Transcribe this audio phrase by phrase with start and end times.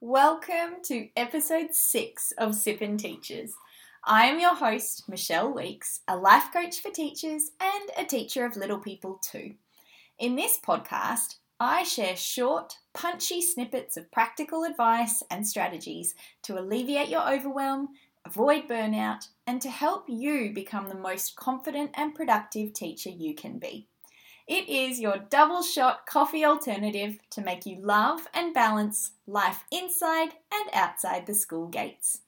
[0.00, 3.54] Welcome to episode six of Sippin' Teachers.
[4.02, 8.56] I am your host, Michelle Weeks, a life coach for teachers and a teacher of
[8.56, 9.54] little people too.
[10.18, 17.08] In this podcast, I share short, punchy snippets of practical advice and strategies to alleviate
[17.08, 17.90] your overwhelm,
[18.26, 23.58] avoid burnout, and to help you become the most confident and productive teacher you can
[23.58, 23.86] be.
[24.46, 30.34] It is your double shot coffee alternative to make you love and balance life inside
[30.52, 32.20] and outside the school gates.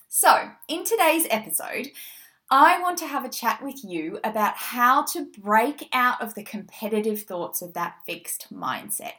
[0.08, 1.88] So, in today's episode,
[2.50, 6.42] I want to have a chat with you about how to break out of the
[6.42, 9.12] competitive thoughts of that fixed mindset.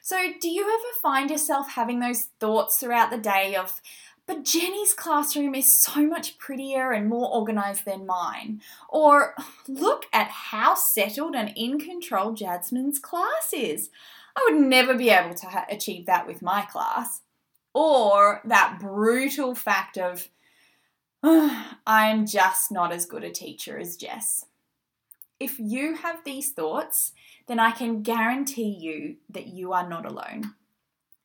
[0.00, 3.80] So, do you ever find yourself having those thoughts throughout the day of,
[4.26, 8.60] but Jenny's classroom is so much prettier and more organized than mine?
[8.88, 9.36] Or,
[9.68, 13.90] look at how settled and in control Jasmine's class is.
[14.36, 17.20] I would never be able to ha- achieve that with my class.
[17.74, 20.28] Or that brutal fact of,
[21.22, 24.46] oh, I'm just not as good a teacher as Jess.
[25.40, 27.12] If you have these thoughts,
[27.46, 30.54] then I can guarantee you that you are not alone.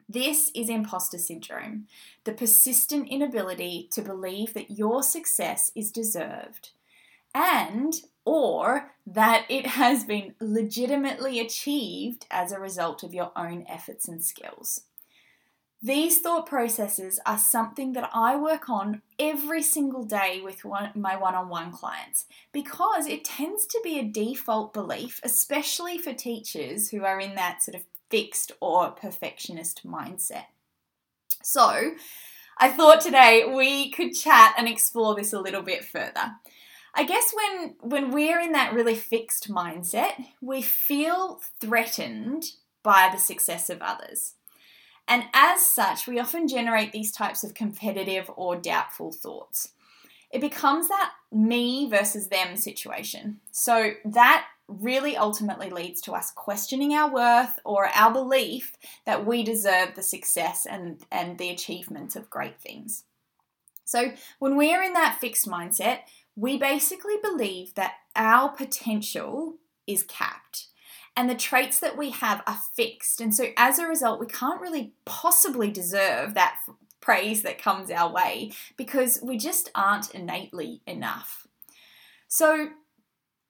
[0.10, 1.88] This is imposter syndrome,
[2.24, 6.72] the persistent inability to believe that your success is deserved
[7.34, 7.94] and
[8.26, 14.24] or that it has been legitimately achieved as a result of your own efforts and
[14.24, 14.82] skills.
[15.82, 21.16] These thought processes are something that I work on every single day with one, my
[21.16, 26.90] one on one clients because it tends to be a default belief, especially for teachers
[26.90, 30.46] who are in that sort of fixed or perfectionist mindset.
[31.44, 31.92] So,
[32.58, 36.32] I thought today we could chat and explore this a little bit further.
[36.98, 43.20] I guess when when we're in that really fixed mindset, we feel threatened by the
[43.20, 44.34] success of others.
[45.08, 49.74] And as such, we often generate these types of competitive or doubtful thoughts.
[50.32, 53.40] It becomes that me versus them situation.
[53.52, 58.76] So that really ultimately leads to us questioning our worth or our belief
[59.06, 63.06] that we deserve the success and, and the achievement of great things.
[63.86, 66.00] So when we're in that fixed mindset,
[66.38, 69.56] we basically believe that our potential
[69.88, 70.68] is capped
[71.16, 73.20] and the traits that we have are fixed.
[73.20, 76.60] And so as a result, we can't really possibly deserve that
[77.02, 81.48] praise that comes our way because we just aren't innately enough.
[82.28, 82.70] So,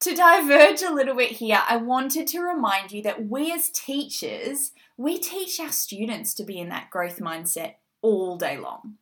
[0.02, 4.72] to diverge a little bit here, I wanted to remind you that we as teachers,
[4.96, 7.74] we teach our students to be in that growth mindset
[8.04, 8.98] all day long.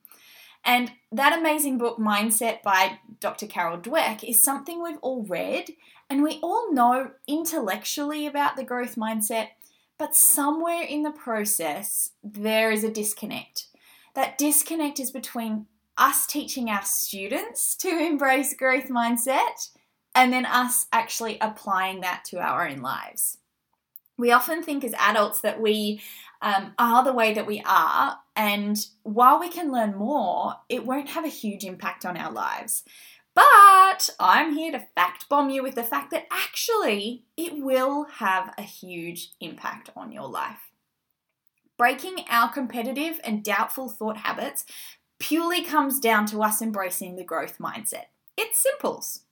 [0.65, 3.45] And that amazing book, Mindset by Dr.
[3.45, 5.69] Carol Dweck, is something we've all read
[6.09, 9.49] and we all know intellectually about the growth mindset,
[9.97, 13.67] but somewhere in the process, there is a disconnect.
[14.15, 15.67] That disconnect is between
[15.97, 19.69] us teaching our students to embrace growth mindset
[20.13, 23.37] and then us actually applying that to our own lives.
[24.17, 26.01] We often think as adults that we
[26.41, 28.17] um, are the way that we are.
[28.35, 32.83] And while we can learn more, it won't have a huge impact on our lives.
[33.33, 38.53] But I'm here to fact bomb you with the fact that actually it will have
[38.57, 40.71] a huge impact on your life.
[41.77, 44.65] Breaking our competitive and doubtful thought habits
[45.19, 48.05] purely comes down to us embracing the growth mindset.
[48.37, 49.24] It's simples.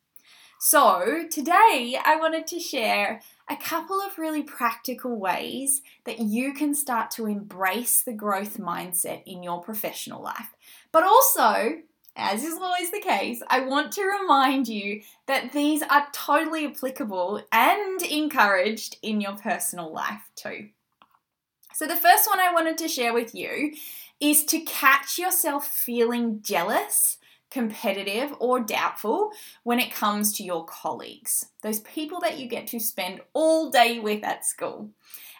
[0.65, 6.73] So, today I wanted to share a couple of really practical ways that you can
[6.73, 10.55] start to embrace the growth mindset in your professional life.
[10.93, 11.79] But also,
[12.15, 17.41] as is always the case, I want to remind you that these are totally applicable
[17.51, 20.69] and encouraged in your personal life too.
[21.73, 23.73] So, the first one I wanted to share with you
[24.21, 27.17] is to catch yourself feeling jealous
[27.53, 32.79] competitive, or doubtful when it comes to your colleagues, those people that you get to
[32.79, 34.89] spend all day with at school.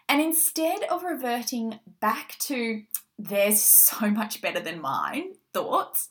[0.08, 2.84] And instead of reverting back to
[3.18, 6.08] they're so much better than mine thoughts,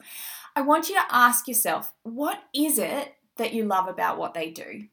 [0.56, 4.50] I want you to ask yourself what is it that you love about what they
[4.50, 4.88] do?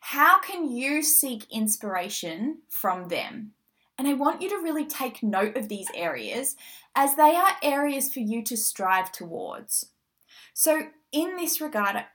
[0.00, 3.52] How can you seek inspiration from them?
[4.00, 6.56] And I want you to really take note of these areas
[6.94, 9.90] as they are areas for you to strive towards.
[10.54, 12.06] So, in this regard,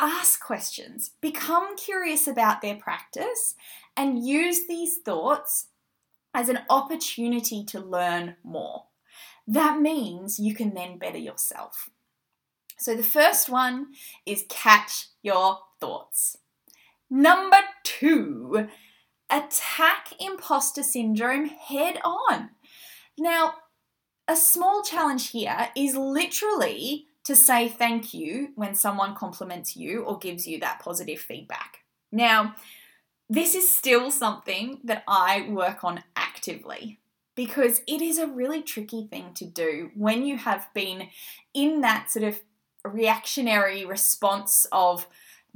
[0.00, 3.54] ask questions, become curious about their practice,
[3.96, 5.68] and use these thoughts
[6.34, 8.86] as an opportunity to learn more.
[9.46, 11.88] That means you can then better yourself.
[12.78, 13.92] So, the first one
[14.26, 16.36] is catch your thoughts.
[17.08, 18.66] Number two,
[19.30, 22.50] attack imposter syndrome head on.
[23.18, 23.54] Now,
[24.26, 30.18] a small challenge here is literally to say thank you when someone compliments you or
[30.18, 31.78] gives you that positive feedback.
[32.10, 32.54] Now,
[33.28, 36.98] this is still something that I work on actively
[37.34, 41.08] because it is a really tricky thing to do when you have been
[41.54, 42.40] in that sort of
[42.84, 45.06] reactionary response of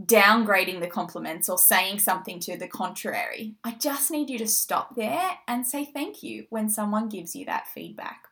[0.07, 3.55] downgrading the compliments or saying something to the contrary.
[3.65, 7.45] I just need you to stop there and say thank you when someone gives you
[7.47, 8.29] that feedback.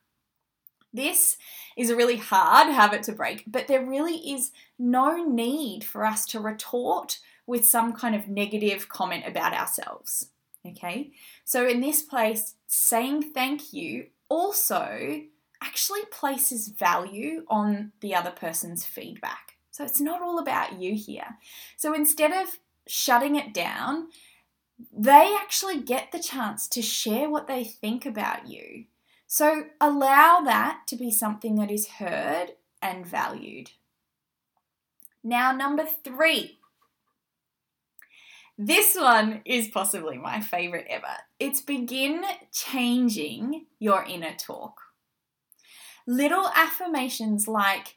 [0.92, 1.36] This
[1.76, 6.26] is a really hard habit to break, but there really is no need for us
[6.26, 10.28] to retort with some kind of negative comment about ourselves.
[10.66, 11.12] Okay,
[11.44, 15.22] so in this place, saying thank you also
[15.62, 19.49] actually places value on the other person's feedback.
[19.70, 21.38] So it's not all about you here.
[21.76, 24.08] So instead of shutting it down,
[24.92, 28.84] they actually get the chance to share what they think about you.
[29.26, 32.52] So allow that to be something that is heard
[32.82, 33.70] and valued.
[35.22, 36.58] Now, number three.
[38.58, 41.16] This one is possibly my favorite ever.
[41.38, 44.80] It's begin changing your inner talk.
[46.06, 47.94] Little affirmations like,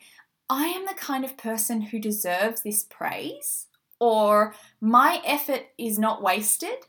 [0.56, 3.66] I am the kind of person who deserves this praise,
[4.00, 6.86] or my effort is not wasted,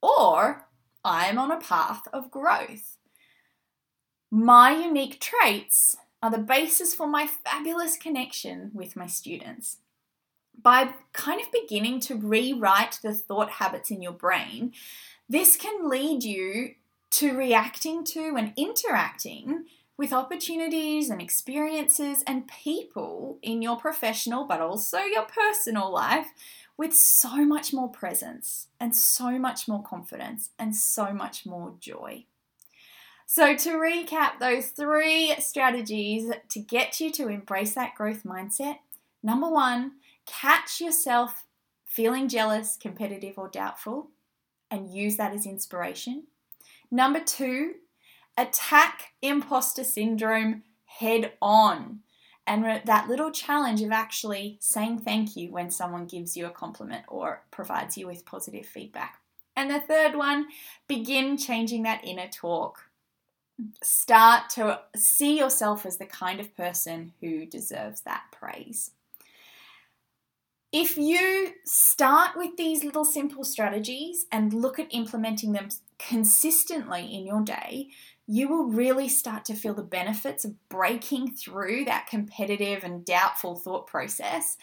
[0.00, 0.66] or
[1.04, 2.96] I am on a path of growth.
[4.30, 9.80] My unique traits are the basis for my fabulous connection with my students.
[10.58, 14.72] By kind of beginning to rewrite the thought habits in your brain,
[15.28, 16.76] this can lead you
[17.10, 19.66] to reacting to and interacting
[19.96, 26.28] with opportunities and experiences and people in your professional but also your personal life
[26.76, 32.24] with so much more presence and so much more confidence and so much more joy.
[33.26, 38.78] So, to recap those three strategies to get you to embrace that growth mindset
[39.22, 39.92] number one,
[40.26, 41.46] catch yourself
[41.84, 44.10] feeling jealous, competitive, or doubtful
[44.70, 46.24] and use that as inspiration.
[46.90, 47.74] Number two,
[48.36, 52.00] attack imposter syndrome head on.
[52.46, 57.04] And that little challenge of actually saying thank you when someone gives you a compliment
[57.08, 59.20] or provides you with positive feedback.
[59.56, 60.48] And the third one,
[60.86, 62.90] begin changing that inner talk.
[63.82, 68.90] Start to see yourself as the kind of person who deserves that praise.
[70.72, 75.68] If you start with these little simple strategies and look at implementing them
[76.00, 77.90] consistently in your day,
[78.26, 83.56] you will really start to feel the benefits of breaking through that competitive and doubtful
[83.56, 84.56] thought process.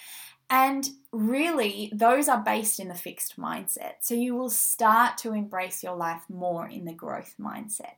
[0.49, 3.93] And really, those are based in the fixed mindset.
[4.01, 7.95] So you will start to embrace your life more in the growth mindset.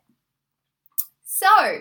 [1.24, 1.80] So,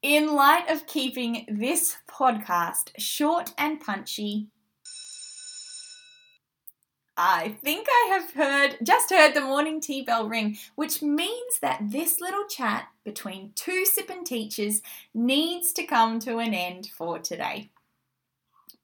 [0.00, 4.48] in light of keeping this podcast short and punchy,
[7.22, 11.82] I think I have heard, just heard the morning tea bell ring, which means that
[11.82, 14.80] this little chat between two sipping teachers
[15.12, 17.72] needs to come to an end for today.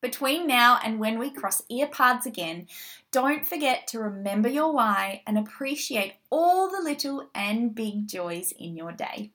[0.02, 2.66] Between now and when we cross earpads again,
[3.11, 8.76] don't forget to remember your why and appreciate all the little and big joys in
[8.76, 9.33] your day.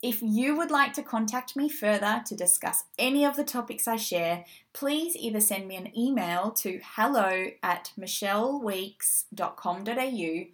[0.00, 3.96] If you would like to contact me further to discuss any of the topics I
[3.96, 10.44] share, please either send me an email to hello at michelleweeks.com.au,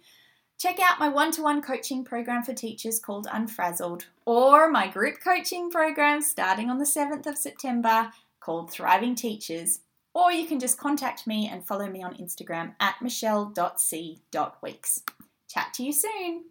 [0.57, 5.19] check out my one to one coaching program for teachers called Unfrazzled, or my group
[5.23, 9.81] coaching program starting on the 7th of September called Thriving Teachers,
[10.15, 15.03] or you can just contact me and follow me on Instagram at michelle.c.weeks.
[15.47, 16.45] Chat to you soon.